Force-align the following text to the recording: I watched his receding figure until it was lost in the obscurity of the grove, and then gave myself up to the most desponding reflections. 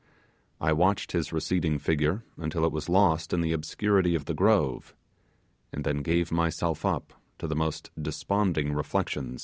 I 0.59 0.73
watched 0.73 1.11
his 1.11 1.31
receding 1.31 1.77
figure 1.77 2.23
until 2.35 2.65
it 2.65 2.71
was 2.71 2.89
lost 2.89 3.33
in 3.33 3.41
the 3.41 3.53
obscurity 3.53 4.15
of 4.15 4.25
the 4.25 4.33
grove, 4.33 4.95
and 5.71 5.83
then 5.83 5.97
gave 6.01 6.31
myself 6.31 6.83
up 6.83 7.13
to 7.37 7.45
the 7.45 7.55
most 7.55 7.91
desponding 8.01 8.73
reflections. 8.73 9.39